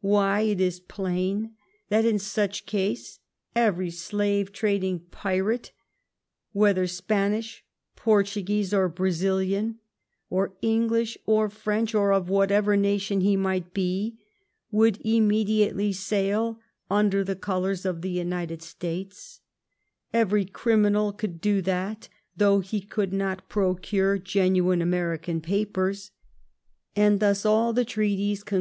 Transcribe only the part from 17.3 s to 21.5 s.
colours of the United States; every criminal could